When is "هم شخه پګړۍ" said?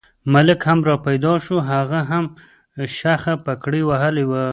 2.11-3.81